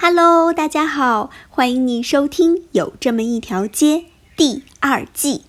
[0.00, 3.96] Hello，大家好，欢迎你收听《有这么一条街》
[4.36, 5.42] 第二季。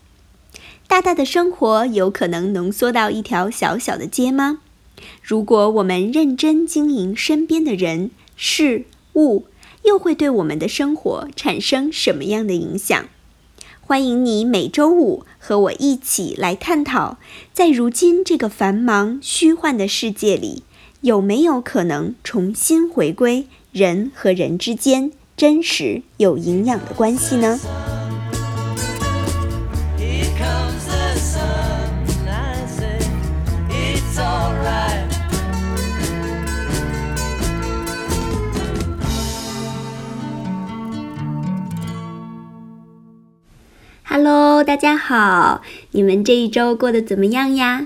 [0.87, 4.61] 大大的生活有可能浓缩到一条小小的街吗？
[5.21, 9.45] 如果我们认真经营身边的人事物，
[9.83, 13.05] 又会对我们的生活产生什么样的影响？
[13.79, 17.19] 欢迎你每周五和我一起来探讨，
[17.53, 20.63] 在如今这个繁忙虚幻的世界里，
[21.01, 23.45] 有没有可能重新回归？
[23.71, 27.59] 人和人之间真实有营养的关系呢
[44.03, 45.61] ？Hello，大家好，
[45.91, 47.85] 你们这一周过得怎么样呀？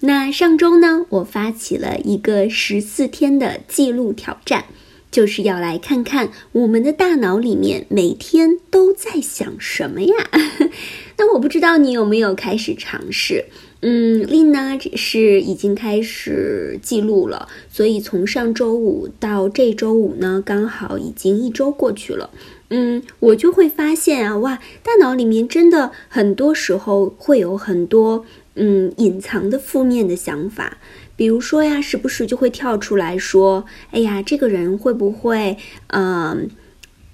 [0.00, 4.66] 那上周呢，我发起了一个十四天的记录挑战。
[5.16, 10.14] 就是要来看看我们的大脑里面每天都在想什么呀？
[11.16, 13.46] 那我不知道你有没有开始尝试？
[13.80, 22.28] 嗯，丽呢是已经开始记录了，所以从上周五到这周五呢，刚好已经一周过去了。
[22.68, 30.76] 嗯，我就会发现啊，哇，大脑里面真的很多时候会有很多嗯隐藏的负面的想法。
[31.16, 35.56] 比如说呀，时不时就会跳出来说：“哎呀，这个人会不会，
[35.88, 36.50] 嗯，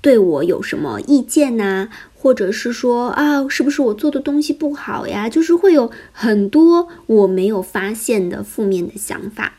[0.01, 1.89] 对我有什么意见呐？
[2.15, 5.29] 或者是说啊，是不是我做的东西不好呀？
[5.29, 9.55] 就是会有很多我没有发现的负面的想法。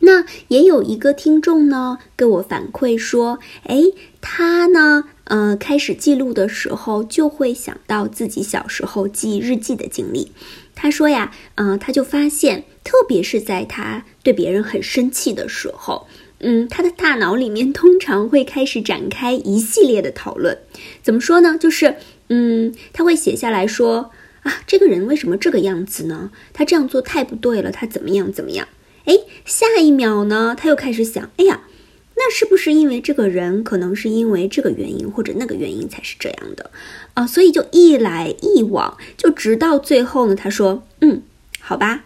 [0.00, 3.82] 那也有一个听众呢，跟我反馈说：，哎，
[4.20, 10.30] 他呢，呃，开始记录的时候，就会想到自己小时候记日记的经历。
[10.78, 12.64] 他说呀，嗯，他就发现。
[12.84, 16.06] 特别是在他对别人很生气的时候，
[16.38, 20.56] 嗯，他的大脑里面通常会开始展开一系列的讨论。
[21.02, 21.58] 怎么说呢？
[21.60, 21.96] 就是，
[22.28, 24.10] 嗯，他会写下来说
[24.42, 26.30] 啊，这个人为什么这个样子呢？
[26.54, 28.66] 他这样做太不对了，他怎么样怎么样？
[29.04, 29.14] 哎，
[29.44, 31.60] 下一秒呢，他又开始想，哎呀，
[32.20, 36.70] 那是不是因为这个人可能是因为这个原因或者那个原因才是这样的
[37.14, 37.24] 啊？
[37.26, 41.22] 所以就一来一往，就直到最后呢，他说，嗯，
[41.60, 42.04] 好吧。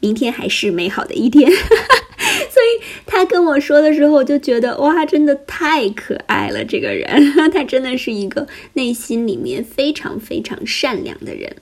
[0.00, 6.64] 明天还是美好的一天， 所以他跟我说的时候，我就觉得哇，真的太可爱了。
[6.64, 11.54] 这个人， 他真的是一个内心里面非常非常善良的人。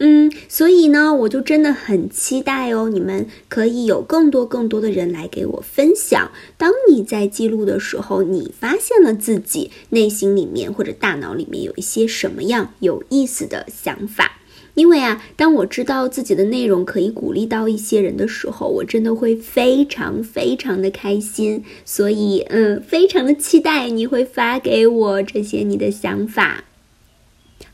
[0.00, 6.30] 嗯，所以呢，我就真的很期待哦，你们可以有更多更多的人来给我分享。
[6.56, 14.40] 当你在记录的时候，你发现了自己内心里面或者大脑里面有一些什么样有意思的想法。
[14.74, 21.64] 因为啊，当我知道自己的内容可以鼓励到一些人的时候，我真的会非常非常的开心。
[21.84, 26.62] 所以，嗯，非常的期待你会发给我这些你的想法。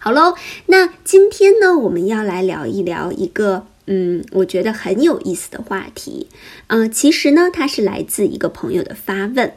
[0.04, 0.34] 好喽，
[0.66, 6.28] 那今天呢，我们要来聊一聊一个，嗯，我觉得很有意思的话题。
[6.66, 9.54] 嗯，其实呢，它是来自一个朋友的发问。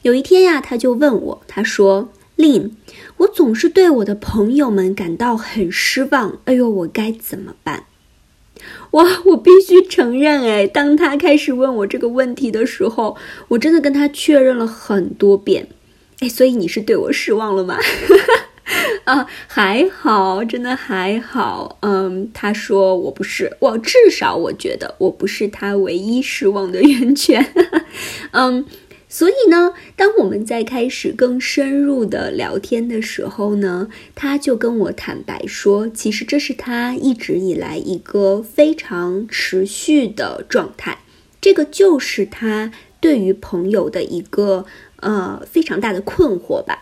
[0.00, 2.08] 有一天呀，他就问我，他说。
[2.38, 2.70] ：“Lin，，
[3.18, 6.38] 我总是对我的朋友们感到很失望。
[6.46, 7.84] 哎呦，我该怎么办？
[8.92, 15.68] 哇，我必须承认，哎，当他开始问我这个问题的时候，我真的跟他确认了很多遍。
[16.20, 17.76] 哎，所以你是对我失望了吗？
[19.04, 21.78] 啊，还好，真的还好。
[21.80, 27.44] 嗯，他说我不是，我至少我觉得我不是他唯一失望的源泉。
[28.32, 28.64] 嗯。
[29.08, 41.00] 所以呢，当我们在开始更深入的聊天的时候呢，他就跟我坦白说，其实这是他一直以来一个非常持续的状态，
[41.42, 44.64] 这个就是他对于朋友的一个
[45.00, 46.78] 呃非常大的困惑吧。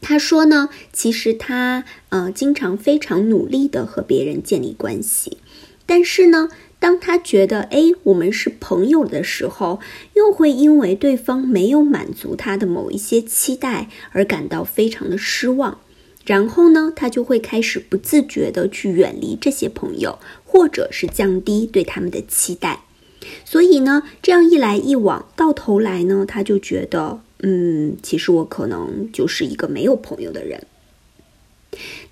[0.00, 5.38] 他说呢，其实他呃经常非常努力的和别人建立关系，
[5.86, 6.48] 但是呢。
[6.80, 9.80] 当他觉得哎，我们是朋友的时候，
[10.14, 15.80] 又会因为对方没有满足他的某一些期待而感到非常的失望，
[16.24, 22.84] 然后呢，他就会开始不自觉的去远离这些朋友，或者是降低对他们的期待。
[23.44, 30.66] 所以呢，这样一来一往，到头来呢，他就觉得，嗯，其实我可能就是一个没有朋友的人。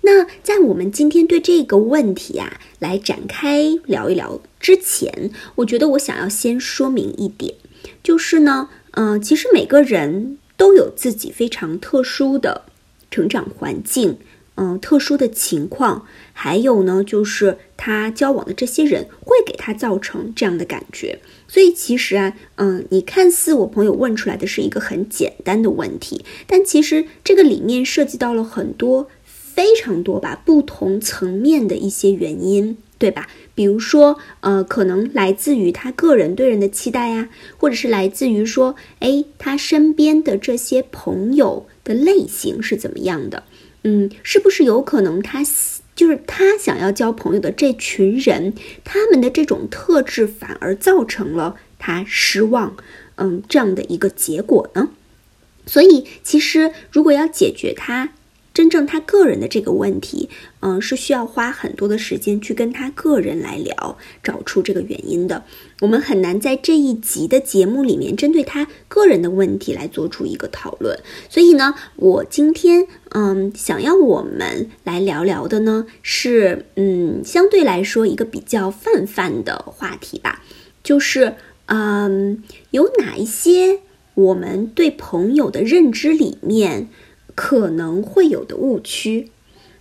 [0.01, 7.55] 那在我们今天对这个问题啊来展开聊一聊之前，我觉得我想要先说明一点，
[8.03, 12.65] 就是呢，嗯，其实每个人都有自己非常特殊的
[13.11, 14.17] 成长环境、
[14.55, 16.05] 嗯特殊的情况，
[16.39, 21.19] 还有呢就是他交往的这些人会给他造成这样的感觉。
[21.47, 33.27] 所以其实啊，嗯，你看似我朋友问出来的是一个很简单的问题，但其实这个里面涉及到了很多非常多吧不同层面的一些原因，对吧？
[33.55, 43.41] 比如说，呃，可能来自于他个人对人的期待呀，或者是来自于说，哎，他身边的这些朋友的类型是怎么样的？
[43.83, 45.43] 嗯，是不是有可能他
[45.97, 48.53] 就是他想要交朋友的这群人，
[48.85, 52.77] 他们的这种特质反而造成了他失望，
[53.15, 54.91] 嗯，这样的一个结果呢？
[55.65, 58.11] 所以，其实如果要解决他。
[58.57, 60.29] 真正他个人的这个问题，
[60.61, 65.43] 嗯，是需要花很多的时间去跟他个人来聊，找出这个原因的。
[65.79, 70.97] 我们很难在这一集的节目里面针对他个人的问题来做出一个讨论。
[71.29, 80.41] 所以呢，我今天嗯，想要我们来聊聊的呢，是嗯，相对来说一个比较泛泛的话题吧，
[80.81, 81.35] 就是
[81.67, 83.81] 嗯，有哪一些
[84.15, 86.87] 我们对朋友的认知里面。
[87.37, 89.29] 可能会有的误区，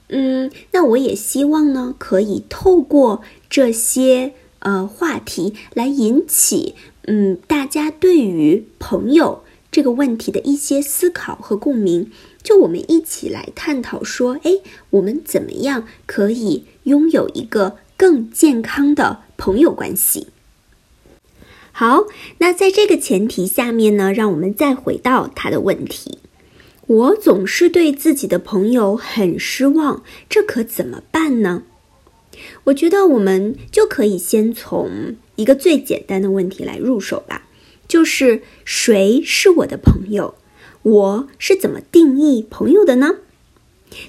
[0.08, 6.74] 嗯，那我也希望呢，可以透过这些呃话题来引起
[7.04, 9.42] 嗯大家对于朋友
[9.72, 12.10] 这个问题的一些思考和共鸣，
[12.42, 14.58] 就我们一起来探讨说，哎，
[14.90, 20.26] 我们怎么样可以拥有一个更健康的朋友关系？
[21.72, 22.04] 好，
[22.38, 26.18] 那在这个前提下面呢，让我们再回到他的问题。
[26.86, 31.64] 我总是对自己的朋友很失望，这可怎么办呢？
[32.64, 37.48] 我觉得我们就可以先从一个最简单的问题来入手吧，
[37.88, 40.34] 就是谁是我的朋友？
[40.82, 43.16] 我是怎么定义朋友的呢？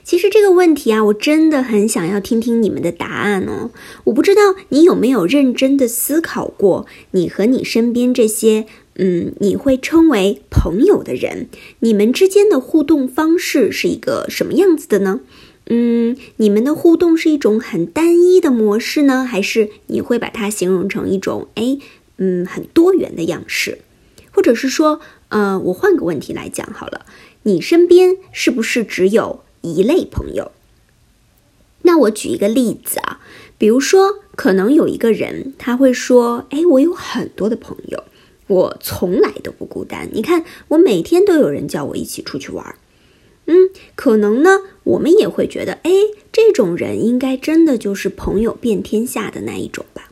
[0.04, 3.72] 其实这个问题啊，我真的很想要听听你们的答案哦。
[4.04, 8.68] 我不知道你有没有认真的思考过，你和你身边这些。
[9.00, 11.48] 嗯，你会称为朋友的人，
[11.80, 15.22] 你们之间的互动方式是一个什么样子的呢？
[15.68, 21.78] 嗯，你们的互动是一种很单一的模式呢，还是你会把它形容成一种哎，
[22.18, 23.80] 嗯，很多元的样式？
[24.32, 27.06] 或者是说，呃，我换个问题来讲好了，
[27.44, 30.52] 你身边是不是只有一类朋友？
[31.84, 33.20] 那我举一个例子啊，
[33.58, 38.04] 比如说，可能有一个人他会说，哎，我有很多的朋友。
[38.48, 42.76] 我从来都不孤单，你看，我每天都有人叫我一起出去玩。
[43.46, 45.92] 嗯，可能呢，我们也会觉得，哎，
[46.32, 50.10] 这种人应该真的就是朋友遍天下的那一种吧。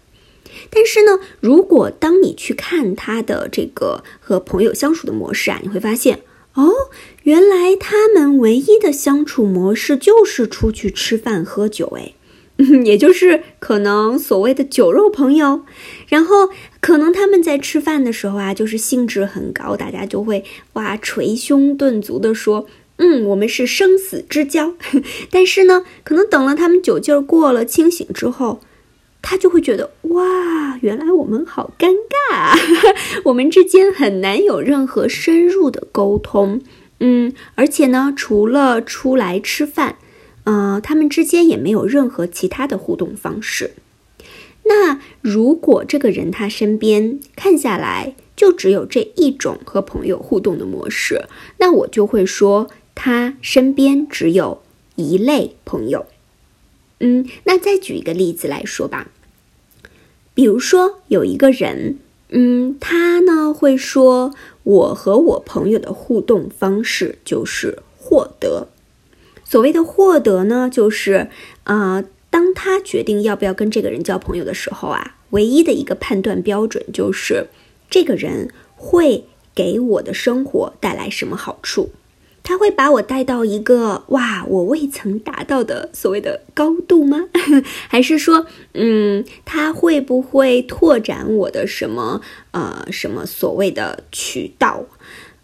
[0.69, 6.21] 但是呢，如果当你去看他的这个和朋友相处的模式啊，你会发现，
[6.53, 6.71] 哦，
[7.23, 12.13] 原来他们唯一的相处模式就是出去吃饭喝酒，哎。
[12.85, 15.63] 也就是可能所谓的酒肉朋友，
[16.07, 16.51] 然后
[16.85, 20.43] 可能他们在吃饭的时候啊，就是兴致很高，大家就会
[20.73, 22.67] 哇捶胸顿足的说，
[22.97, 24.75] 嗯，我们是生死之交。
[25.31, 28.61] 但是呢，可能等了他们酒劲儿过了，清醒之后，
[29.23, 32.55] 他就会觉得哇，原来我们好尴尬，啊
[33.25, 36.61] 我们之间很难有任何深入的沟通。
[36.99, 39.95] 嗯，而且呢，除了出来吃饭。
[40.43, 43.71] 呃，他们之间也没有任何其他的互动方式。
[44.67, 51.25] 那如果这个人他身边看下来就只有这一种和朋友互动的模式，
[51.59, 54.61] 那我就会说他身边只有
[54.95, 56.05] 一类朋友。
[56.99, 59.11] 嗯，那再举一个例子来说吧，
[60.33, 68.69] 比如说有一个人，嗯，他呢会说，我和我朋友的互动方式就是获得。
[69.43, 71.29] 所谓的获得呢，就是，
[71.65, 72.03] 呃，
[72.35, 77.47] 当他决定要不要跟这个人交朋友的时候啊，唯一的一个判断标准就是，
[77.89, 79.23] 这个人会
[79.55, 81.91] 给我的生活带来什么好处？
[82.43, 87.29] 他会把我带到一个哇，我未曾达到的所谓的高度吗？
[87.87, 92.19] 还是说，嗯，他会不会拓展我的什么
[92.51, 94.83] 呃什么所谓的渠道？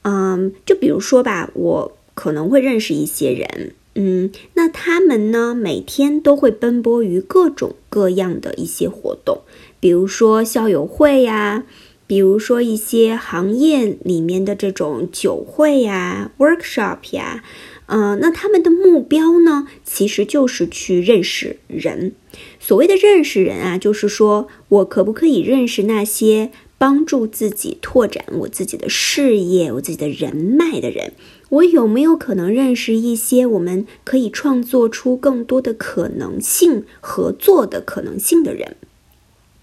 [0.01, 3.75] 嗯，就比如说吧，我可能会认识一些人。
[3.93, 5.53] 嗯，那他们呢？
[5.53, 9.41] 每天都会奔波于各种各样的一些活动，
[9.81, 11.65] 比如说校友会呀，
[12.07, 17.43] 比如说一些行业里面的这种酒会呀、workshop 呀。
[17.87, 22.13] 嗯，那他们的目标呢，其实就是去认识人。
[22.57, 31.11] 所谓的认识人啊，就是说我可不可以认识那些帮助自己拓展我自己的事业、我自己的人脉的人？
[31.51, 38.77] 我有没有可能认识一些我们可以创作出更多的可能性、合作的可能性的人？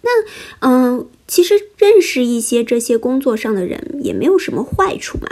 [0.03, 0.11] 那，
[0.61, 5.29] 嗯，其实认识一些这些工作上的人也没有什么坏处嘛。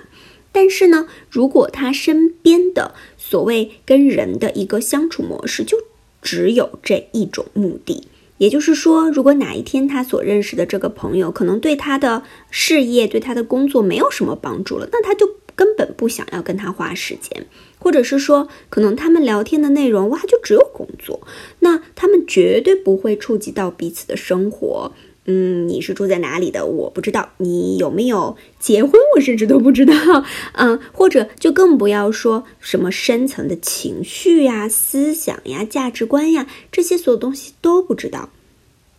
[0.50, 5.76] 但是呢，如果他身边的所谓跟人的一个相处模式就
[6.22, 8.08] 只有这一种目的，
[8.38, 17.46] 也就是说，如果哪一天他所认识的这个朋友可能对他的事业、对他的工作没有什么帮助了，那他就根本不想要跟他花时间，
[17.78, 21.26] 或者是说，可能他们聊天的内容哇就只有工作，
[21.60, 24.92] 那他们绝对不会触及到彼此的生活。
[25.28, 26.66] 嗯，你是住在哪里的？
[26.66, 29.92] 我不知道你有没有结婚，我甚至都不知道。
[30.54, 38.28] 嗯，或者就更不要说什么深层的情绪呀、思想呀、价值观呀，这些所有东西都不知道。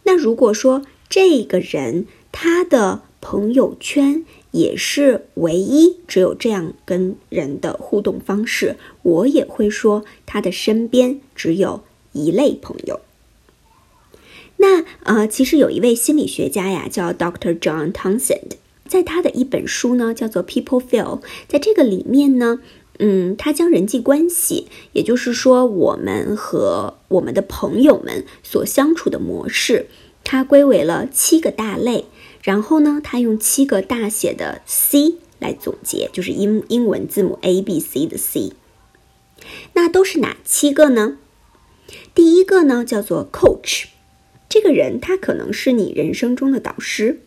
[0.04, 13.02] 那如果说这个人他的朋友圈也是唯一只有这样跟人的互动方式，我也会说他的身边只有一类朋友。
[14.58, 17.60] 那呃，其实有一位心理学家呀，叫 Dr.
[17.60, 18.54] John Townsend，
[18.88, 22.60] 在他的一本书呢，叫做《People Feel》，在这个里面呢，
[22.98, 29.86] 嗯，他将人际关系，也就是说我们和我们的朋友们所相处的模式，
[30.24, 32.06] 他归为了七个大类，
[32.48, 38.54] 然后呢，他用七个大写的 C 来总结，就是英英文字母 A B C 的 C。
[39.74, 41.18] 那都是哪七个呢？
[42.16, 43.88] 第一个呢，叫做 Coach。
[44.48, 47.20] 这个人他可能是你人生中的导师，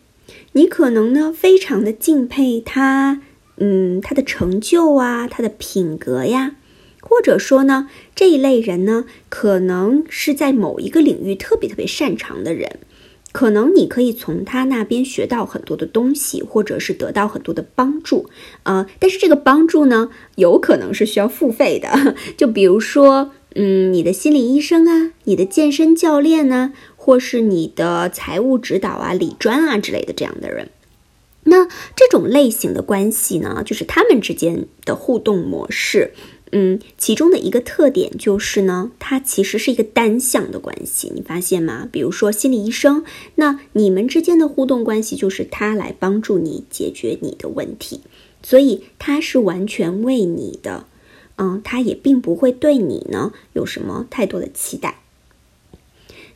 [0.53, 3.21] 你可能呢非常的敬佩他，
[3.57, 6.55] 嗯，他的成就啊，他的品格呀，
[6.99, 12.79] 或者说呢这一类人呢可能是在某一个领域特别特别擅长的人，
[13.31, 18.29] 可能你可以从他那边学到很多的东西，或者是得到很多的帮助，
[18.63, 26.73] 呃，但是这个帮助呢有可能是需要付费的， 就比如说，嗯，你的心理医生啊，你的健身教练呢。
[27.03, 30.69] 或是你的财务指导啊、理专啊之类的这样的人，
[31.45, 36.13] 那这种类型的关系呢，就是他们之间的互动模式。
[36.51, 41.11] 嗯，其中的一个特点就是呢，它其实是一个单向的关系。
[41.15, 41.87] 你发现吗？
[41.91, 43.05] 比如说心理医生，
[43.35, 48.01] 那你们之间的互动关系就是他来帮助你解决你的问题，
[48.43, 50.85] 所以他是完全为你的。
[51.37, 54.99] 嗯，他也并不会对你呢有什么太多的期待。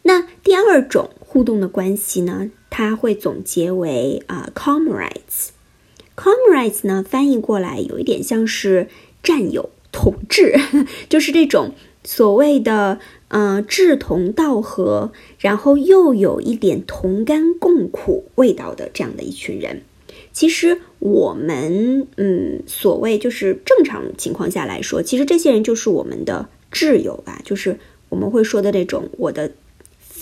[0.04, 5.50] 那第二种互动的关系呢，它会总结为啊，comrades。
[6.16, 8.88] comrades 呢，翻译过来有一点像是
[9.22, 10.54] 战友、同志，
[11.08, 11.74] 就是这种
[12.04, 13.00] 所谓的
[13.30, 19.82] 嗯志同道合，然后又有一点同甘共苦味道的这样的一群人。
[20.34, 29.54] 其实我们嗯，所谓就是正常情况下来说，其实这些人就是我们的挚友吧，就是我们会说的那种我的。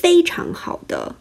[0.04, 1.16] 非常好的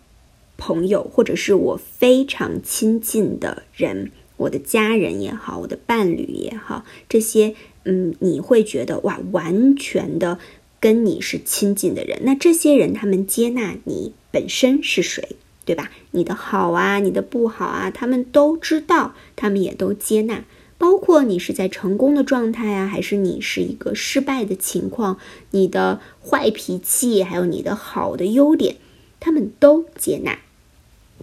[0.57, 7.55] 朋友，或者是我非常亲近的人，我的家人也好，我的伴侣也好，这些，
[7.85, 10.39] 嗯，你会觉得哇，完全的
[10.81, 12.21] 跟你是亲近的人。
[12.23, 15.91] 那这些人，他们接纳你本身是谁，对吧？
[16.13, 20.45] 你的好啊，你的不好啊，他们都知道，他们也都接纳。
[20.79, 25.19] 包括你是在成功的状态啊，还是你是一个失败的情况，
[25.53, 28.77] 你的坏脾气，还有你的好的优点，
[29.21, 30.41] 他们都接纳。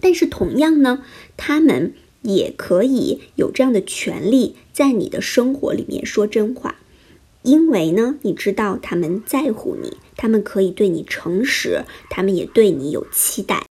[0.00, 1.04] 但是同样呢，
[1.36, 6.76] 他们也可以有这样的权利，在你的生活里面说真话，
[7.42, 13.64] 因为呢，你知道他们在乎你，他们可以对你诚实，他们也对你有期待。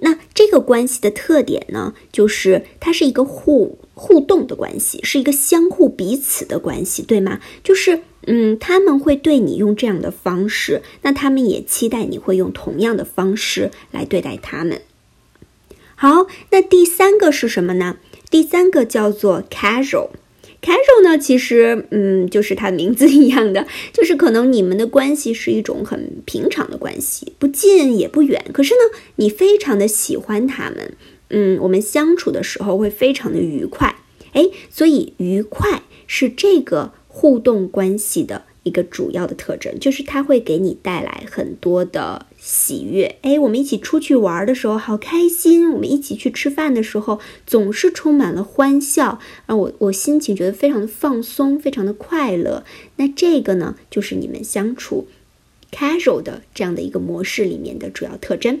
[0.00, 7.40] 那这个关系的特点呢，就是它是一个互互动的关系，是一个相互彼此的关系，对吗？
[7.62, 14.82] 就是，嗯，他们会对你用这样的方式，那他们也期待你会用同样的方式来对待他们。
[16.02, 17.96] 好，那第三个是什么呢？
[18.28, 20.08] 第三个叫做 casual。
[20.60, 28.44] casual 呢，其实，嗯，就是它名字一样的， 就是可能你们的关系是一种很平常的关系，不近也不远。
[28.52, 30.96] 可是呢，你非常的喜欢他们，
[31.28, 33.94] 嗯，我们相处的时候会非常的愉快，
[34.32, 38.46] 哎，所以愉快是这个互动关系的。
[38.64, 43.20] 一个主要的特征就是它会给你带来很多的喜悦。
[43.22, 52.64] 哎，我们一起出去玩的时候好开心，我们一起去吃饭的时候总是充满了欢笑，让我我心情觉得非常的放松，非常的快乐。
[52.96, 55.06] 那这个呢，就是你们相处
[55.70, 58.60] casual 的这样的一个模式里面的主要特征。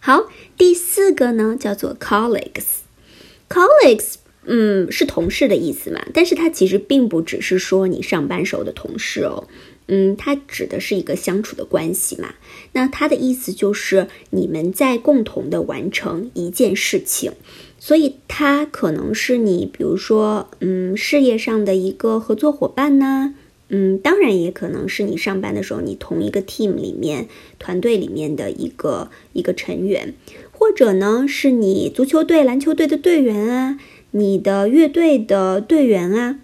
[0.00, 4.14] 好，第四个呢叫做 colleagues，colleagues，
[4.46, 6.02] 嗯，是同事的意思嘛？
[6.14, 9.46] 但是它其实并不只是说你上班时候的同事哦，
[9.88, 12.34] 嗯，它指的是一个相处的关系嘛。
[12.72, 17.32] 那它的意思就是你们在共同的完成一件事情，
[17.78, 23.34] 所以它可能是你，比如说，嗯，事业上的一个合作伙伴呢。
[23.70, 27.28] 嗯，当然也可能是你上班的时候，你同一个 team 里面
[27.58, 30.14] 团队里面的一个一个成员，
[30.52, 33.78] 或者呢是你足球队、篮球队的队员啊，
[34.12, 36.40] 你的乐队的队员啊。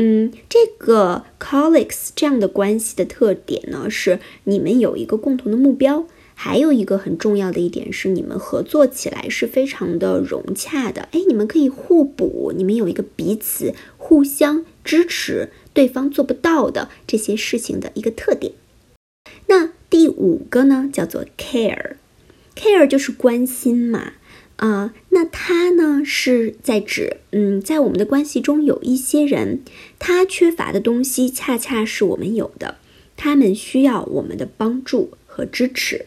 [0.00, 11.08] 嗯，这个 colleagues 这样的关系的特点呢，是你们有一个共同的目标，还有一个很重要的一点是你们合作起来是非常的融洽的。
[11.10, 15.50] 哎，你们可以互补，你们有一个彼此互相支持。
[15.74, 18.52] 对方做不到的这些事情的一个特点。
[19.46, 24.14] 那第五个呢，叫做 care，care 就是关心嘛，
[24.58, 29.62] 啊，那它呢是在指，嗯，在我们的关系中有一些人，
[29.98, 32.76] 他缺乏的东西恰恰是我们有的，
[33.16, 36.06] 他们需要我们的帮助和支持。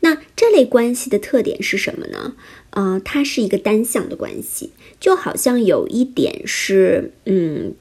[0.00, 2.36] 那这类关系的特点是什么呢？
[2.70, 7.74] 呃，它是一个单向的关系，就好像有一点是，嗯。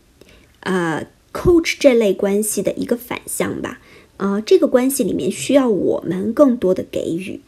[0.66, 3.82] 呃，coach 这类关系的一个反向吧。
[4.16, 7.42] 呃，这个关系里面需要我们更多的给予，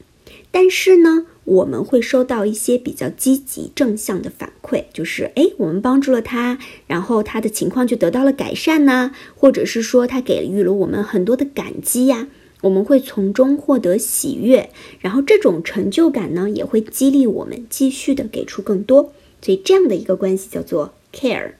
[0.56, 6.58] 但是呢，我们会收到一些比较积极正向的反馈，就是诶，我们帮助了他，
[6.88, 12.30] 然后他的情况就得到了改善呢，或者是说他给予了我们很多的感激呀，
[12.62, 14.70] 我们会从中获得喜悦，
[15.02, 21.56] 然后这种成就感呢，也会激励我们继续的给出更多，所以这样的一个关系叫做 care。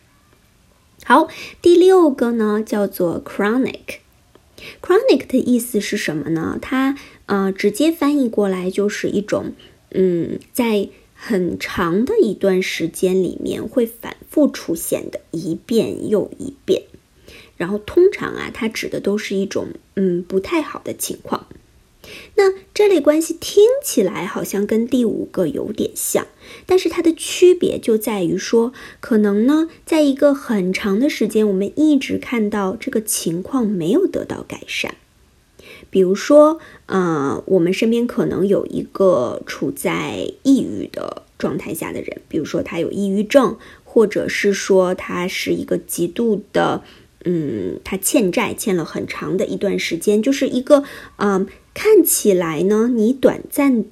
[1.04, 1.28] 好，
[1.62, 4.05] 第六个呢叫做 chronic。
[4.82, 6.58] Chronic 的意思是什么呢？
[6.62, 9.54] 它呃直接翻译过来就是一种
[9.92, 16.84] 嗯，在很长的一段时间里面会反复出现的，一遍又一遍。
[17.58, 21.48] 然后通常啊，它指的都是一种嗯不太好的情况。
[22.36, 26.28] 那这类关系听起来好像跟第五个有点像，
[26.66, 34.96] 但是它的区别就在于说，可能呢，在一个很长的时间，我们一直看到这个情况没有得到改善。
[35.90, 46.84] 比如说，呃，我们身边可能有一个处在抑郁的状态下的人，比如说他有抑郁症，或者是说他是一个极度的，
[47.24, 50.84] 嗯，他欠债欠了很长的一段时间，就是一个，
[51.18, 51.48] 嗯。
[51.76, 53.86] 看起来呢，你短暂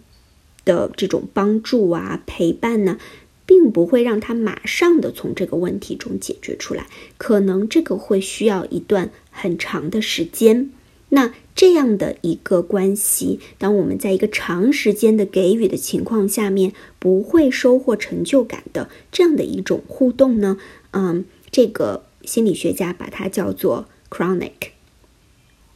[0.66, 2.98] 的这种帮助啊、陪伴呢，
[3.46, 10.72] 并不会让他马上的从这个问题中解决出来，可能这个会需要一段很长的时间。
[11.10, 20.58] 那这样的一个关系，当我们在一个长时间的给予的情况下面，不会收获成就感的这样的一种互动呢？
[20.92, 24.73] 嗯，这个心理学家把它叫做 chronic。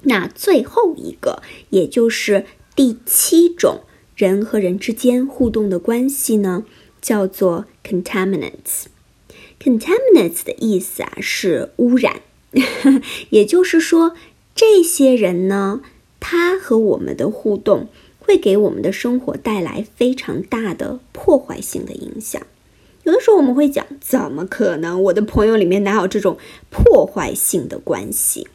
[0.04, 3.82] 那最后一个，也就是第七种
[4.16, 6.66] 人和人之间互动的关系呢，
[7.02, 8.86] 叫做 contaminants。
[9.60, 12.22] contaminants 的意思啊是污染，
[13.32, 14.14] 也就是说，
[14.56, 15.82] 这些人呢，
[16.20, 22.42] 他和我们的互动会给我们的生活带来非常大的破坏性的影响。
[23.04, 25.02] 有的时候我们会讲，怎么可能？
[25.04, 26.38] 我的朋友里面哪有这种
[26.70, 28.48] 破坏性的关系？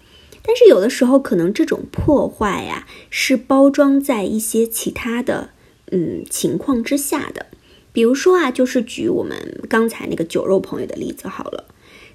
[0.42, 5.50] 但是有的时候，可能这种破坏呀，是包装在一些其他的
[5.90, 7.46] 嗯情况之下的。
[7.92, 11.66] 比如说啊，就是举我们刚才那个酒肉朋友的例子好了。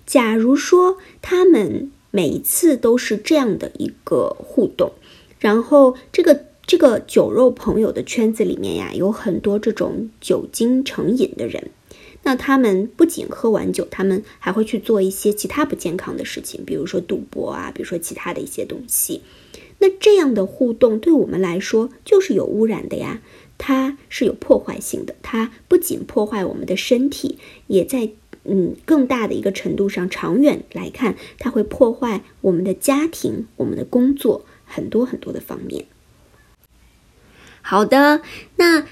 [0.05, 4.91] 假如说他们每一次都是这样的一个互动，
[5.39, 11.69] 然后这个这个酒肉朋友的圈子里面呀，有很多这种酒精成瘾的人。
[12.27, 19.21] 那他们不仅喝完酒，他们还会去做一些其他不健康的事情，比如说赌博啊，比如说其他的一些东西。
[19.79, 23.21] 那这样的互动对我们来说就是有污染的呀，
[23.57, 25.15] 它是有破坏性的。
[25.21, 28.09] 它不仅破坏我们的身体，也在
[28.43, 35.85] 嗯更大的一个程度上，长远来看，它会破坏我们的家庭、我们的工作很多很多的方面。
[37.61, 38.21] 好的，
[38.57, 38.85] 那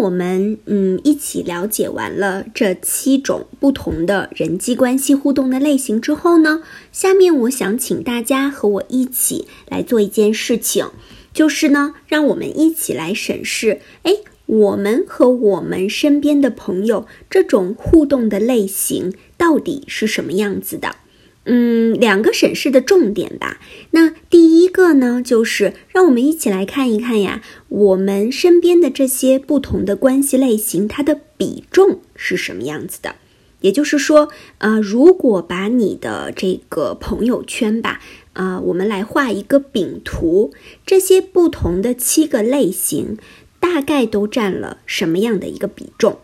[0.00, 10.86] 我们嗯一起了解完了这七种不同的人际关系互动的类型之后呢，下面我想请大家和我一起来做一件事情，
[11.34, 20.96] 就是呢，让我们一起来审视，哎，我们和我们身边的朋友这种互动的类型到底是什么样子的？
[21.44, 23.58] 嗯，两个审视的重点吧。
[23.92, 33.16] 那第一个呢，就是让我们一起来看一看呀，我们身边的这些不同的关系类型，它的比重是什么样子的。
[33.60, 38.00] 也就是说，呃，如果把你的这个朋友圈吧，
[38.32, 40.52] 啊，我们来画一个饼图，
[40.86, 43.18] 这些不同的七个类型，
[43.58, 46.20] 大概都占了什么样的一个比重？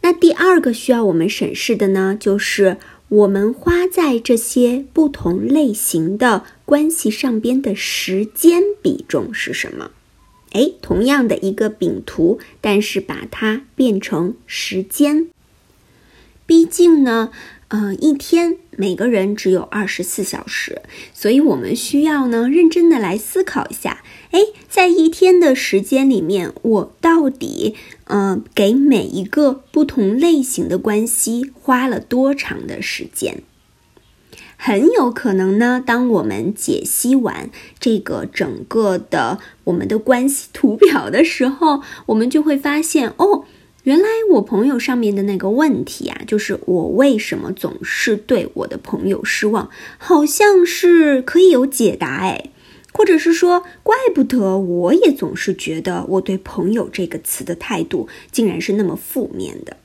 [0.00, 2.78] 那第二个需要我们审视的呢，就是
[3.14, 9.92] 我们花在这些不同类型的关系上边的时间比重是什么？
[10.50, 15.28] 哎，同样的一个饼图，但是把它变成时间，
[16.44, 17.30] 毕竟呢。
[17.76, 20.80] 嗯，一天每个人只有二十四小时，
[21.12, 24.04] 所以我们需要呢认真的来思考一下。
[24.30, 33.42] 哎，在一天的时间里面，我到底嗯给每一个不同类型的关系花了多长的时间？
[34.56, 43.46] 很有可能呢，当我们解析完这个整个的我们的关系图表的时候，我们就会发现哦。
[43.84, 49.68] 原来我朋友上面的那个问题啊，就是我为什么总是对我的朋友失望，
[49.98, 52.48] 好像是可以有解答哎，
[52.94, 59.76] 或者是说，怪不得我也总是觉得我对朋友这个词的态度竟然是那么负面的。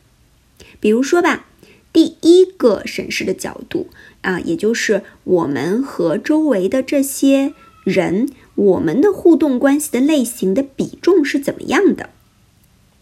[0.80, 1.48] 比如说吧，
[1.92, 3.90] 第一个审视的角度
[4.22, 12.12] 啊，也就是我们和周围的这些人，我们的互动关系的类型的比重是怎么样的？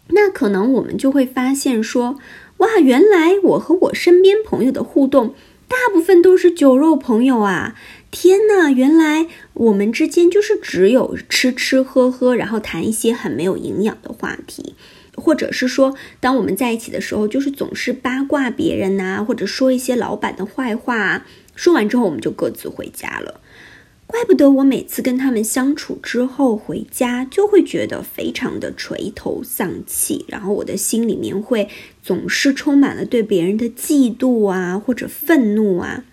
[0.08, 2.18] 那可能我们就会发现说，
[2.58, 5.34] 哇，原来我和我身边朋友的互动，
[5.68, 7.74] 大部分都是酒肉朋友啊！
[8.10, 14.74] 天呐，原来我们之间就是只有吃吃喝喝，然后谈一些很没有营养的话题，
[15.14, 23.42] 或者是说，当我们在一起的时候，就是总是八卦别人呐，或者说一些老板的坏话，说完之后我们就各自回家了。
[24.08, 31.68] 怪不得我每次跟他们相处之后回家，就会觉得非常的垂头丧气，然后我的心里面会
[32.02, 36.06] 总是充满了对别人的嫉妒啊，或者愤怒啊，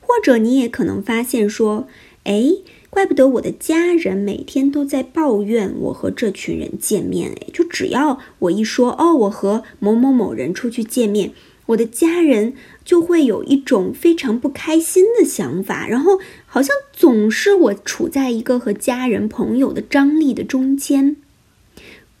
[0.00, 1.86] 或者你也可能发现说，
[2.24, 2.50] 哎，
[2.90, 11.30] 怪不得我的家人每天都在抱怨我和这群人见面，哎，就只要我一说哦，我和某某某人出去见面。
[11.66, 12.54] 我的家人
[12.90, 21.14] 就会有一种非常不开心的想法，然后好像总是我处在一个和家人朋友的张力的中间，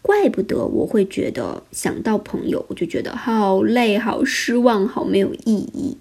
[0.00, 5.96] 怪不得我会觉得想到朋友，我就觉得好累、好失望、好没有意义。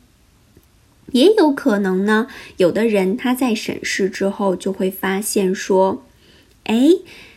[1.13, 2.27] 也有可能呢，
[2.58, 6.03] 有的人他在审视之后就会发现说，
[6.65, 6.91] 哎。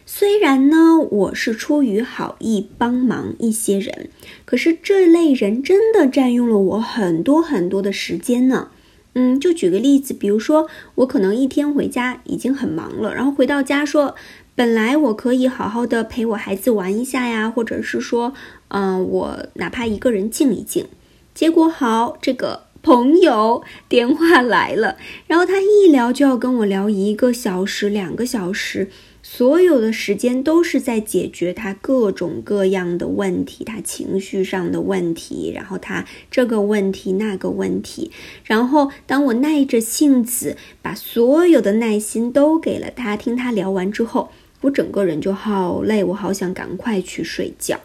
[0.05, 4.11] 虽然呢，我是出于好意帮忙一些人，
[4.45, 8.69] 可是这类人真的占用了我很多很多的时间呢。
[9.15, 14.15] 嗯，就举个例子，比如说我可能一天回家已经很忙了，然后回到家说，
[14.55, 18.33] 本来我可以好好的陪我孩子玩一下呀，或者是说，
[18.69, 20.87] 嗯，我哪怕一个人静一静，
[21.35, 28.89] 结果好，这个朋友电话来了，然后他一聊就要跟我聊一个小时、两个小时。
[29.35, 38.11] 所有的时间都是在解决他各种各样的问题，他情绪上的问题，然后他这个问题那个问题，
[38.45, 47.81] 然后当我耐着性子把所有的耐心都给了他，听他聊完之后，我整个人就好累，我好想赶快去睡觉。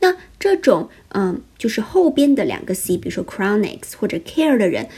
[0.00, 4.88] 那这种嗯，就是后边的两个 C，比如说 chronics 或者 care 的人。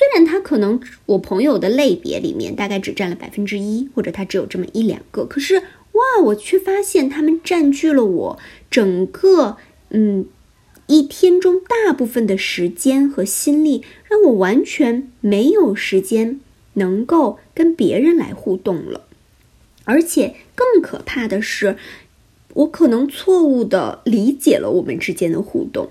[0.00, 8.38] 虽然他可能我朋友的类别里面大概只占了百分之一，或者他只有这么一两个，可是哇，我却发现他们占据了我
[8.70, 9.58] 整个
[9.90, 10.24] 嗯
[10.86, 16.40] 一天中大部分的时间和心力，让我完全没有时间
[16.72, 19.06] 能够跟别人来互动了。
[19.84, 21.76] 而且更可怕的是，
[22.54, 25.90] 我可能错误的理解了我们之间的互动。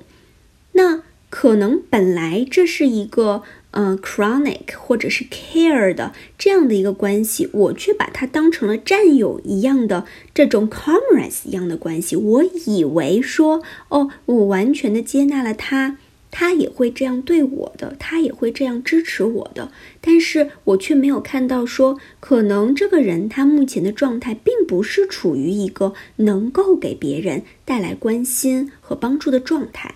[0.71, 3.43] 那可能本来这是一个。
[3.71, 12.15] 嗯，chronic 或者是 care 的这样的一个关系，我却把它当成了战友一样的这种 comrades 一样的关系。
[12.15, 15.97] 我以为说，哦，我完全的接纳了他，
[16.31, 19.71] 他也会这样对我的，他也会这样支持我的。
[20.01, 29.93] 但是我却没有看到说，可能这个人他目前的状态并不是处于一个能够给别人带来关心和帮助的状态。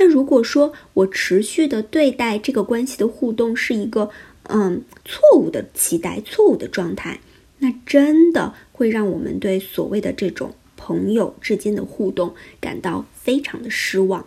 [0.00, 4.08] 那如果说我持续的对待这个关系的互动是一个
[4.44, 7.20] 嗯错误的期待、错误的状态，
[7.58, 14.26] 那真的会让我们对所谓的这种朋友之间的互动感到非常的失望。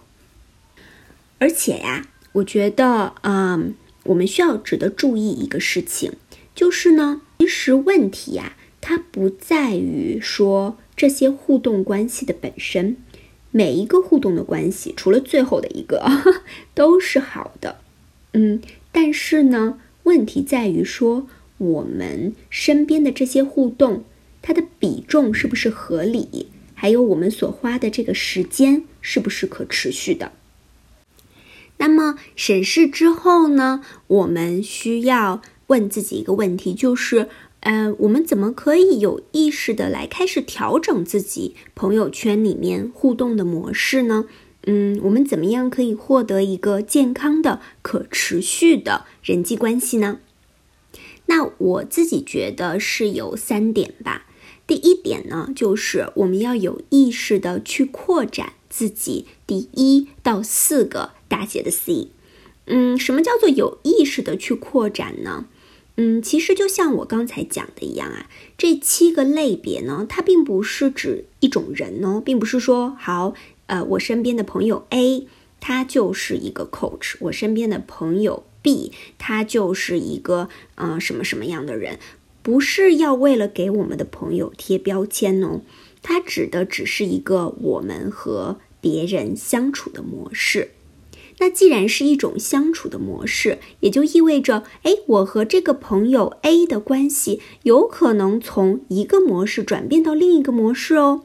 [1.40, 6.12] 而且呀，我觉得嗯，我们需要值得注意一个事情，
[6.54, 12.98] 就是呢，其实问题呀，它不在于说这些互动关系的本身，
[13.56, 16.04] 每一个互动的关系，除了最后的一个，
[16.74, 17.78] 都是好的。
[18.34, 18.60] 嗯，
[18.92, 21.28] 但是呢，问题在于说
[21.60, 24.06] 我们身边的这些互动，
[24.42, 26.48] 它的比重是不是合理？
[26.74, 30.32] 还有我们所花的这个时间是不是可持续的？
[31.78, 37.30] 那么审视之后呢，我们需要问自己一个问题，就是，
[37.64, 44.26] 呃，我们怎么可以有意识的来开始调整自己朋友圈里面互动的模式呢？
[44.66, 50.20] 嗯，我们怎么样可以获得一个健康的、可持续的人际关系呢？
[51.28, 54.26] 那我自己觉得是有三点吧。
[54.68, 62.10] 第一点呢，就是我们要有意识的去扩展自己第一到四个大写的 C。
[62.66, 65.46] 嗯，什么叫做有意识的去扩展呢？
[65.96, 73.34] 嗯，其实就像我刚才讲的一样啊，这七个类别呢，它并不是指一种人哦，并不是说好，
[73.68, 75.28] 呃，我身边的朋友 A
[75.60, 82.00] 他就是一个 coach，我身边的朋友 B 他就是一个呃什么什么样的人。
[82.42, 85.62] 不是要为了给我们的朋友贴标签哦，
[86.02, 90.72] 它指的只是一个我们和别人相处的模式。
[91.44, 101.24] 那既然是一种相处的模式，也就意味着，哎，我和这个朋友 A 的关系有可能从一个模式转变到另一个模式哦。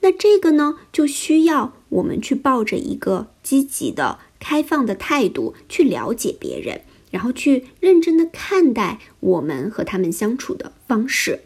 [0.00, 6.80] 那这个呢，就需要我们去抱着一个积极的、开放的态度去了解别人。
[7.12, 11.42] 然后去认真的看待我们和他们相处的方式。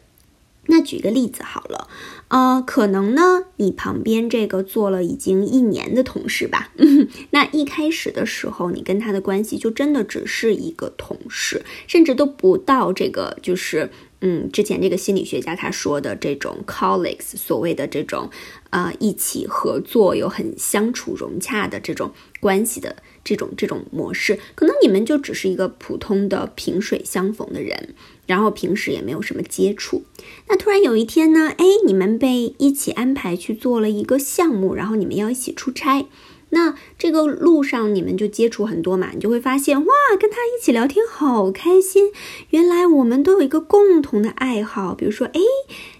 [0.67, 1.89] 那举个例子好了，
[2.35, 6.73] 呃，可能呢，你旁边这个做了已经一年的同事吧，
[7.31, 13.89] 那一开始的时候，你跟他的关系就真的只是一个同事，甚至都不到这个，就是
[14.21, 18.29] 嗯，之前这个心理学家他说的这种 colleagues，所谓的这种
[18.71, 22.97] 啊，一起合作有很相处融洽的这种关系的。
[23.25, 27.95] 这种这种模式，可能你们就只是一个普通的萍水相逢的人，
[28.27, 30.05] 然后平时也没有什么接触。
[30.49, 36.07] 那突然有一天呢，哎，你们被一起安排去做了一个项目，然后你们要一起出差。
[36.51, 42.13] 那这个路上你们就接触很多嘛，你就会发现哇，跟他一起聊天好开心。
[42.51, 45.41] 原来我们都有一个共同的爱好，比如说，哎，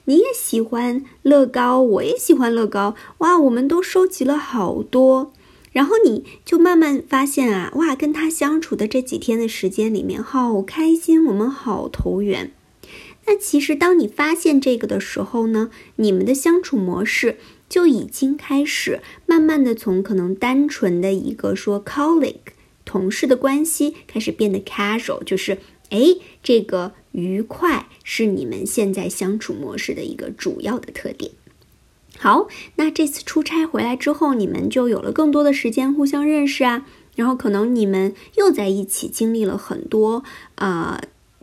[0.05, 5.33] 你也喜欢乐高，我也喜欢乐高，哇，我们都收集了好多。
[5.75, 12.53] 然后你就慢慢发现啊，哇，跟他相处的这几天的时间里面，好开心，我们好投缘。
[13.27, 25.59] 那其实当你发现这个的时候呢，你们的相处模式就已经开始慢慢的从可能单纯的一个说 colleague 同事的关系，开始变得 casual，就是
[25.91, 31.33] 哎，这个愉快是你们现在相处模式的一个主要的特点。
[32.19, 36.87] 好，那这次出差回来之后，你们就有了更多的时间互相认识啊。
[37.17, 40.25] 然后可能你们又在一起经历了很多
[40.57, 41.01] 呃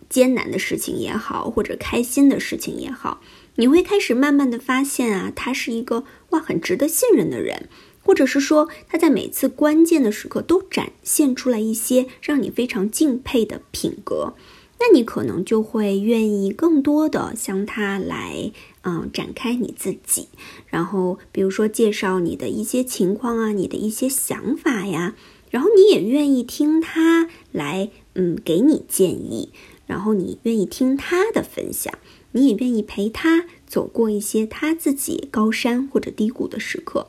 [0.10, 3.21] 艰难的事情也好，或者开心的事情也好，
[3.55, 7.69] 你会开始慢慢的发现啊，他是一个哇很值得信任的人，
[8.03, 14.34] 或者是说他在每次关键的时刻都展现出来一些让你非常敬佩的品格。
[14.77, 18.51] 那你可能就会愿意更多的向他来，
[18.84, 20.28] 嗯，展开你自己，
[20.67, 25.15] 然后比如说介绍你的一些情况啊，你的一些想法呀，
[25.50, 29.50] 然后你也愿意听他来，嗯，给你建议，
[29.86, 31.94] 然后你愿意听他的分享，
[32.32, 37.08] 你也愿意陪他走过一些他自己高山或者低谷的时刻。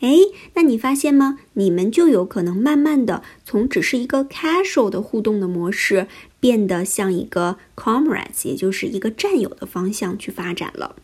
[0.00, 0.16] 哎，
[0.54, 1.38] 那你发现吗？
[1.52, 6.08] 你们就有可能慢慢的从只是一个 casual 的互动的模式，
[6.40, 10.96] 变得像一个 comrades，也就是一个战友的方向去发展了。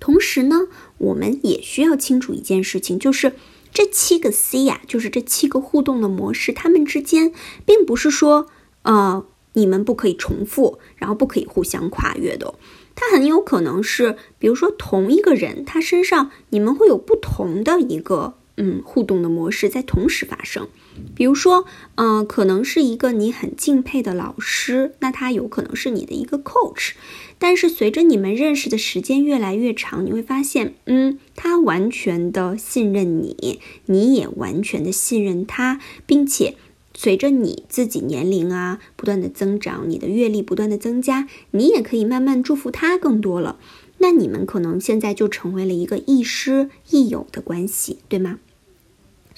[0.00, 0.62] 同时呢，
[0.98, 3.34] 我们也需要清楚一件事情，就是
[3.72, 7.32] 这七个 C 呀，就是这七个互动的模式，它们之间
[7.64, 8.46] 并不是说，
[8.82, 12.54] 呃，你们不可以重复，然后不可以互相跨越的。
[12.96, 20.68] 它很有可能是，比如说同一个人，他身上你们会有不同的一个嗯互动的模式在同时发生。
[21.14, 21.64] 比如说，
[21.96, 26.92] 嗯，可能是一个你很敬佩的老师，那他有可能是你的一个 coach。
[27.38, 36.56] 但是随着你们认识的时间越来越长，你会发现，嗯，他完全的信任你，你也完全的信任他，并且。
[36.92, 43.58] 随着你自己年龄啊不断的增长，你的阅历不断的增加，你也可以慢慢祝福他更多了。
[43.98, 48.40] 那你们可能现在就成为了一个亦师亦友的关系，对吗？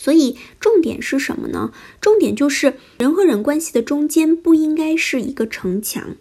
[0.03, 1.73] 所以重点是什么呢？
[2.01, 6.17] 重点就是人和人关系的中间不应该是一个城墙，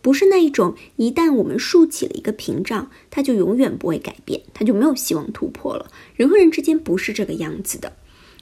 [0.00, 5.90] 不是那一种一旦我们竖起了一个屏障，它就永远不会改变，它就没有希望突破了。
[6.14, 7.94] 人和人之间不是这个样子的。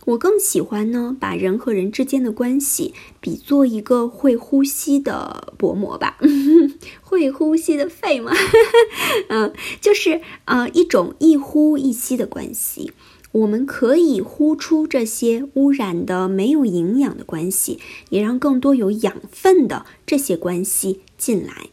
[0.05, 2.92] 我更喜欢呢，把人和人之间的关系
[3.23, 6.18] 比作一个会呼吸的薄膜吧，
[7.01, 8.33] 会呼吸的肺嘛，
[9.31, 12.92] 嗯，就是呃一种一呼一吸的关系。
[13.35, 21.70] 我们可以呼出这些污染的、没有营养的关系，也让更多有养分的这些关系进来。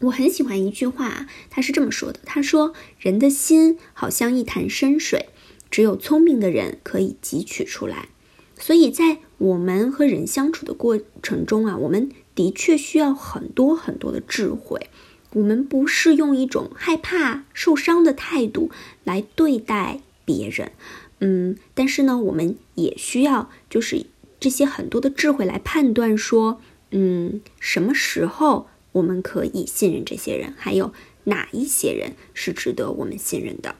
[0.00, 5.30] 我很喜欢一句话，他是这么说的：“他说，人的心好像一潭深水，
[5.70, 8.10] 只有聪明的人可以汲取出来。
[8.58, 14.90] 所以在我们和人相处的过程中啊，我们的确需要很多很多的智慧。
[15.32, 18.70] 我们不是用一种害怕受伤的态度
[19.04, 20.72] 来对待。”别人，
[21.20, 24.04] 嗯，但是呢，我们也需要就是
[24.38, 26.60] 这些很多的智慧来判断说，
[26.90, 30.92] 嗯，什么时候我们可以信任这些人，还有
[31.24, 33.76] 哪一些人是值得我们信任的。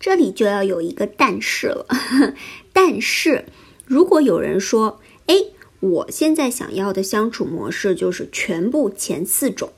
[0.00, 1.86] 这里就要有一个但是了，
[2.74, 3.44] 但是
[3.86, 5.34] 如果有人说，哎，
[5.78, 9.72] 我现在想要的相处模式就是全部前四种。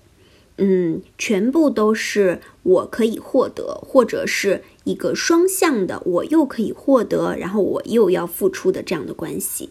[0.62, 9.70] 嗯，全部都是我可以获得，或者是一个双向的，我又可以获得，然后我又要付出的这样的关系，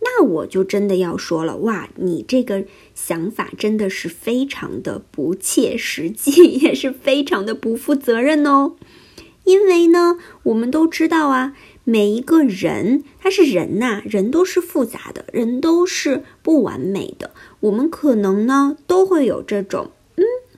[0.00, 2.64] 那我就真的要说了，哇，你这个
[2.94, 8.76] 想法真的是非常的不切实际，也是非常的不负责任哦。
[9.44, 19.90] 因为呢，我们都知道啊，每一个人他是人呐，人都是复杂的，人都是不完美的，我们可能呢都会有这种。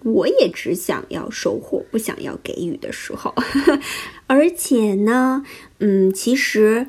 [0.04, 3.34] 我也只想要收获，不想要给予的时候，
[4.28, 5.44] 而且呢，
[5.78, 6.86] 嗯，其实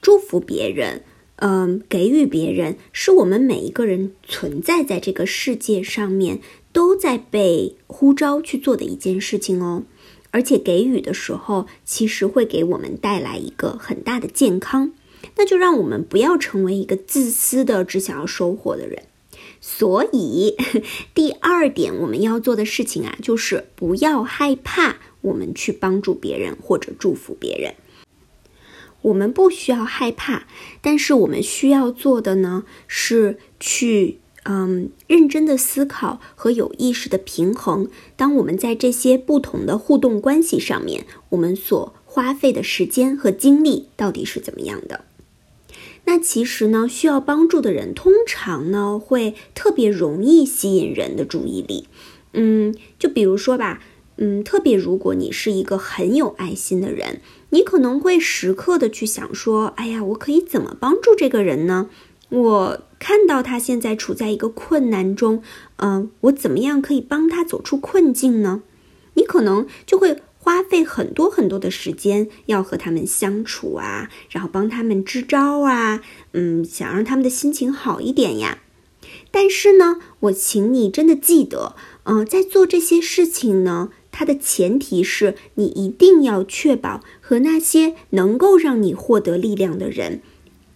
[0.00, 1.02] 祝福别人，
[1.36, 6.40] 嗯，给予别人，是我们每一个人存在在这个世界上面
[6.72, 9.84] 都在被呼召去做的一件事情哦。
[10.32, 14.92] 而且给予的时候，其实会给我们带来一个很大的健康，
[15.36, 19.04] 那就让我们不要成为一个自私的只想要收获的人。
[19.68, 20.54] 所以，
[21.12, 27.74] 第二点我们要做的事情啊，就是不要害怕我们去帮助别人或者祝福别人。
[29.02, 30.44] 我们不需要害怕，
[30.80, 37.90] 但是我们需要做的呢，是去嗯认真的思考和有意识的平衡。
[38.16, 45.04] 当我们在这些不同的互动关系上面，我们所花费的时间和精力到底是怎么样的？
[46.06, 51.88] 那其实呢，需要帮助的人通常呢会特别容易吸引人的注意力。
[52.32, 53.82] 嗯，就比如说吧，
[54.16, 61.90] 嗯，特别如果你是一个很有爱心的人，你可能会时刻的去想说，哎呀，我可以怎么帮助这个人呢？
[62.28, 65.42] 我看到他现在处在一个困难中，
[65.76, 68.62] 嗯，我怎么样可以帮他走出困境呢？
[69.14, 70.16] 你可能就会。
[70.46, 76.00] 花费很多很多的时间要和他们相处啊，然后帮他们支招啊，
[76.34, 78.58] 嗯，想让他们的心情好一点呀。
[79.32, 90.22] 但是呢，我请你真的记得，嗯，在做这些事情呢，它的前提是你一定要确保和那些能够让你获得力量的人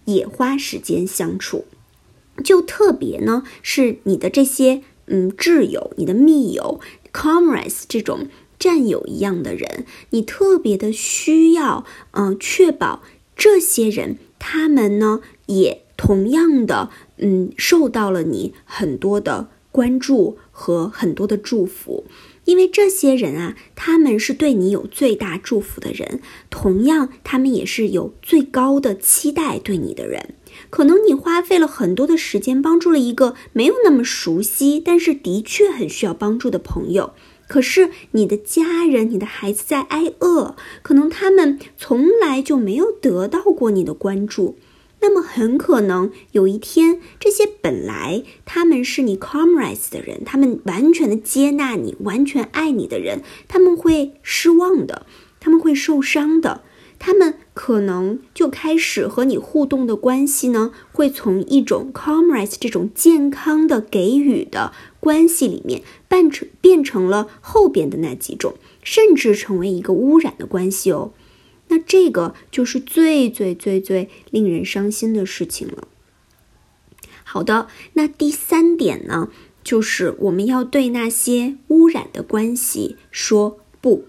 [0.03, 1.63] 也花时间相处。
[2.43, 6.81] 就特别呢，是你的这些嗯挚友、你的密友、
[7.13, 8.27] comrades 这种。
[8.61, 13.01] 战友一样的人，你特别的需要，嗯，确保
[13.35, 22.05] 这些人他们呢也同样的，嗯，受到了你很多的关注和很多的祝福，
[22.45, 26.21] 因为这些人啊，他们是对你有最大祝福的人，
[26.51, 30.35] 同样他们也是有最高的期待对你的人。
[30.69, 37.13] 可能你花费了很多的时间帮助了一个没有那么熟悉，但是的确很需要帮助的朋友。
[37.51, 44.57] 可是你的家人、你的孩子在挨饿，可能他们从来就没有得到过你的关注。
[45.01, 55.05] 那么很可能有一天，这些本来他们是你 comrades 的人，他们完全的接纳你、完全爱你的人，他们会失望的，
[55.41, 56.63] 他们会受伤的。
[57.03, 71.11] 他们可能就开始和你互动的关系呢，会从一种 comrades 这种健康的给予的关系里面，变成变成了后边的那几种，甚至成为一个污染的关系哦。
[71.69, 75.87] 那这个就是最最最最令人伤心的事情了。
[77.23, 79.29] 好的，那第三点呢，
[79.63, 84.05] 就是我们要对那些污染的关系说不。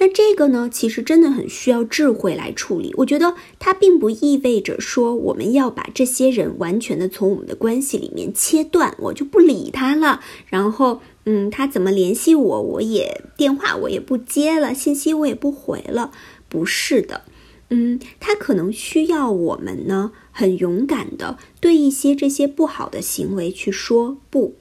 [0.00, 2.94] 那这个呢，其实真的很需要智慧来处理。
[2.98, 10.20] 我觉得它并不意味着说我们要把这些人完全的从我们的关系里面切断，我就不理他了。
[10.46, 16.12] 然后，嗯，他怎么联系我，我也电话我也不接了，信息我也不回了。
[16.48, 17.22] 不是的，
[17.70, 24.54] 嗯，他可能需要我们呢，很勇敢的对一些这些不好的行为去说不。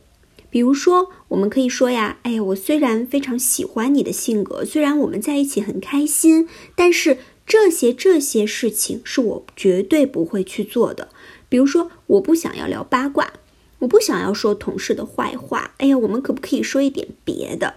[0.50, 11.10] 比如说，我们可以说呀，哎呀，我虽然非常喜欢你的性格，虽然我们在一起很开心，但是这些这些事情是我绝对不会去做的。
[11.50, 13.34] 比如说，我不想要聊八卦，
[13.80, 15.74] 我不想要说同事的坏话。
[15.78, 17.76] 哎呀，我们可不可以说一点别的？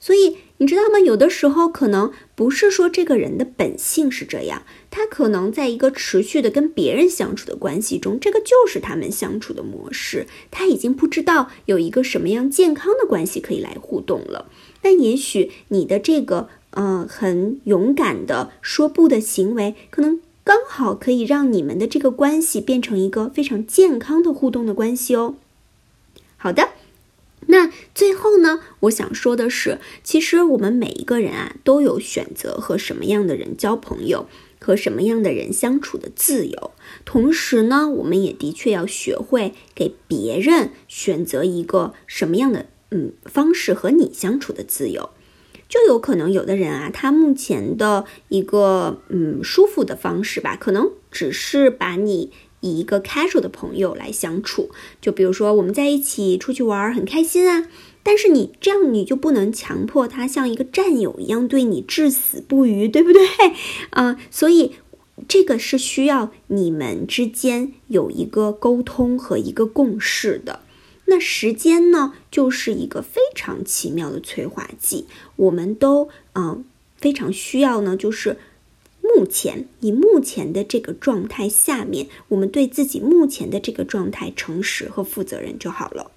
[0.00, 0.98] 所以你知道吗？
[0.98, 10.26] 有的时候可能不是说这个人的本性是这样，他可能在一个持续的跟别人相处的关系中，这个就是他们相处的模式。
[10.50, 14.50] 他已经不知道有一个什么样健康的关系可以来互动了。
[14.82, 25.36] 但也许你的这个呃很勇敢的说不的行为，可能刚好可以让你们的这个关系变成一个非常健康的互动的关系哦。
[26.36, 26.70] 好的。
[27.46, 34.26] 那最后呢，我想说的是，其实我们每一个人啊，都有选择和什么样的人交朋友，
[34.60, 36.72] 和什么样的人相处的自由。
[37.06, 45.10] 同时呢，我们也的确要学会给别人选择一个什么样的嗯方式和你相处的自由。
[45.68, 52.30] 就有可能有的人啊，他目前的一个嗯舒服的方式吧，可能只是把你。
[52.60, 57.68] 以一个 casual 的朋友来相处，就比如说我们在一起出去玩很开心啊，
[58.02, 63.22] 但是你这样你就不能强迫他像一个战友一样对你至死不渝，对不对？
[63.90, 64.72] 啊，所以
[65.28, 70.60] 这个是需要你们之间有一个沟通和一个共识的。
[71.06, 75.06] 那时间呢，就是一个非常奇妙的催化剂，
[75.36, 76.64] 我们都嗯
[76.96, 78.36] 非常需要呢，就是。
[79.16, 86.10] 目前以目前的这个状态下面，我们对自己目前的这个状态诚实和负责任就好了。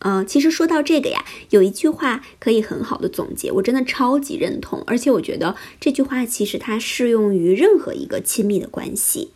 [0.00, 9.32] 嗯，其实说到这个呀，有一句话可以很好的总结，我真的超级认同，而且我觉得这句话其实它适用于任何一个亲密的关系。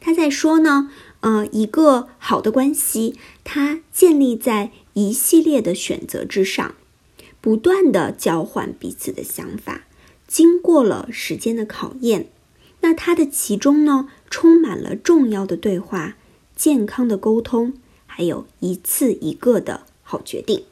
[0.00, 6.76] 他在说呢，呃，一个好的关系，它建立在一系列的选择之上，
[7.40, 9.88] 不断的交换彼此的想法，
[10.28, 12.28] 经过了时间的考验。
[12.80, 16.16] 那它的其中呢，充满了重要的对话、
[16.54, 17.74] 健康的沟通，
[18.06, 20.64] 还有一次一个的好决定。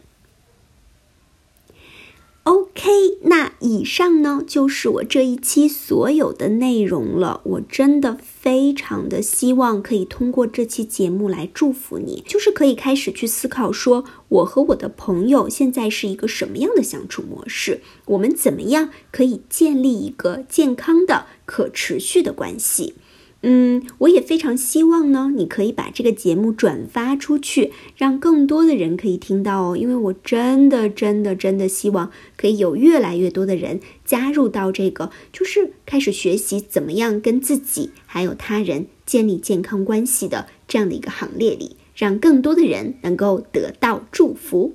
[2.45, 7.41] OK，那以上呢就是我这一期所有的内容了。
[7.43, 22.95] 我真的非常的希望可以通过这期节目来祝福你，就是可以开始去思考，说我和我的朋友现在是一个什么样的相处模式，我们怎么样可以建立一个健康的、可持续的关系。
[23.43, 29.77] 嗯，我也非常希望呢，你可以把这个节目转发出去，让更多的人可以听到哦。
[29.77, 44.75] 因为我真的、真的、真的希望可以有越来越多的人加入到这个，就是开始学习怎么样跟自己还有他人建立健康关系的这样的一个行列里，让更多的人能够得到祝福。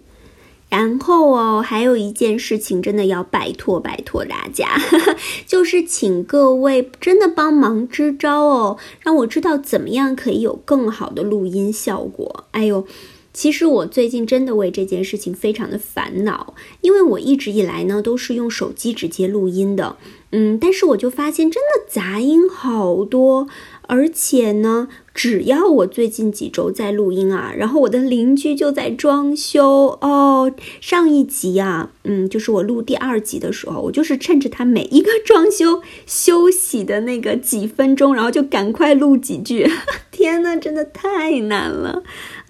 [0.71, 4.69] 然后哦，还有一件事情，真的要拜托拜托大家，
[5.45, 12.45] 就是请各位真的帮忙支招哦，让我知道怎么样可以有更好的录音效果。
[12.51, 12.87] 哎呦，
[13.33, 19.97] 其实我最近真的为这件事情非常的烦恼，因为我一直以来呢都是用手机直接录音的，
[20.31, 23.47] 嗯，但是我就发现真的杂音好多。
[23.87, 30.49] 而且呢，只要我最近几周在录音啊，然后我的邻居就在装修哦。
[30.79, 39.69] 上一集啊，嗯，就是我录第二集的时候，我就是趁着他每一个装修休息的那个几分钟，然后就赶快录几句。
[40.09, 42.03] 天呐，真的太难了。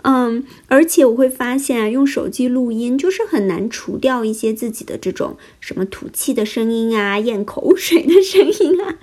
[0.03, 8.95] 嗯，而且我会发现啊，用手机录音就是很难除掉一些自己的这种什么吐气的声音啊、咽口水的声音啊，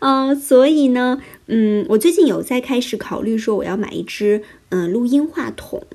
[0.00, 5.86] 嗯，所以呢，嗯，我最近有在开始考虑说我要买一支嗯录音话筒。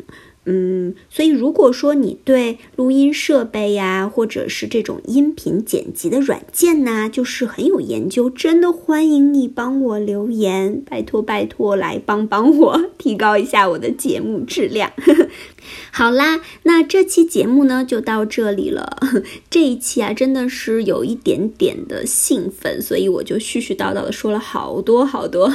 [0.52, 14.92] 嗯，所以如果说你对录音设备呀，或者是这种音频剪辑的软件呐，就是很有研究，真的欢迎你帮我留言，拜托拜托来帮帮我， 提高一下我的节目质量。
[15.92, 18.98] 好啦，那这期节目呢就到这里了。
[19.52, 25.54] 这一期啊，真的是有一点点的兴奋，所以我就絮絮叨叨的说了好多好多。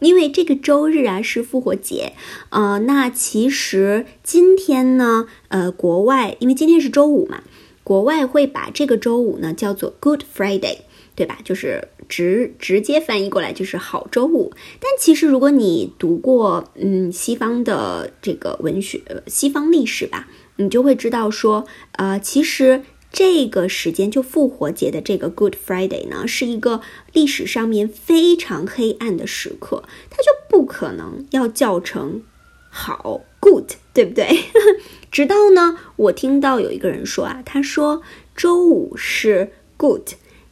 [0.00, 2.14] 因为这个周日啊是复活节，
[2.50, 7.42] 呃，那其实今天呢，呃，国外因为今天是周五嘛。
[7.82, 10.78] 国外会把这个周五呢叫做 Good Friday，
[11.14, 11.38] 对吧？
[11.42, 14.52] 就是直直接翻译过来就是好周五。
[14.78, 22.82] 但其实如果你读过嗯西方的这个文学、西方历史吧，你就会知道说，呃，其实。
[23.10, 26.82] 这个时间就复活节的这个 Good Friday 呢，是一个
[27.14, 32.22] 历史上面非常黑暗的时刻，它就不可能要叫成
[32.68, 34.44] 好 Good，对不对？
[35.10, 38.02] 直到呢，我听到有一个人说啊，他说
[38.36, 40.10] 周五是 Good，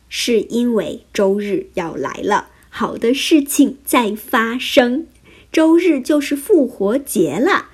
[0.08, 5.06] 是因为周日要来了，好的事情在发生，
[5.52, 7.66] 周日就是复活节了。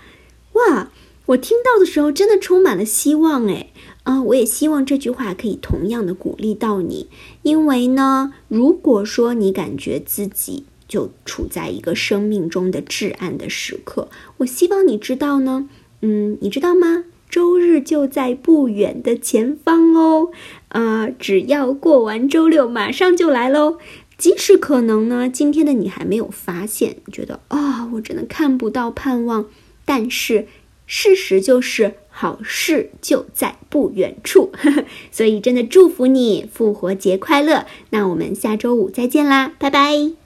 [0.55, 0.91] 哇，
[1.27, 3.73] 我听到的时候真的充满了希望诶。
[4.03, 7.09] 啊，我也希望这句话可以同样的鼓励到你，
[7.43, 15.71] 因为呢，如果说你感觉自己就处在一个生命中的至暗的时刻，我希望你知道呢，
[16.03, 17.05] 嗯，你知道吗？
[17.31, 20.29] 周日就在不远的前方哦，
[20.69, 23.79] 啊，只要过完周六，马上就来喽。
[24.19, 29.47] 即使可能呢，今天的你还没有发现，觉得啊，我真的看不到盼望，
[29.87, 30.47] 但是
[30.87, 31.95] 事实就是。
[32.15, 34.53] 好事就在不远处，
[35.11, 37.65] 所以真的祝福你复活节快乐！
[37.89, 40.22] 那我们下周五再见啦，拜拜。